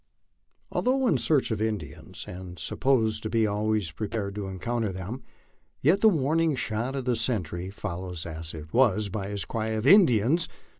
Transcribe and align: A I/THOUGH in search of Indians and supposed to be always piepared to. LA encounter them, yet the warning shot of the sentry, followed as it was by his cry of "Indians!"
A 0.71 0.79
I/THOUGH 0.79 1.07
in 1.09 1.17
search 1.19 1.51
of 1.51 1.61
Indians 1.61 2.25
and 2.27 2.57
supposed 2.57 3.21
to 3.21 3.29
be 3.29 3.45
always 3.45 3.91
piepared 3.91 4.33
to. 4.33 4.45
LA 4.45 4.49
encounter 4.53 4.91
them, 4.91 5.21
yet 5.79 6.01
the 6.01 6.09
warning 6.09 6.55
shot 6.55 6.95
of 6.95 7.05
the 7.05 7.15
sentry, 7.15 7.69
followed 7.69 8.25
as 8.25 8.55
it 8.55 8.73
was 8.73 9.09
by 9.09 9.27
his 9.29 9.45
cry 9.45 9.67
of 9.67 9.85
"Indians!" 9.85 10.47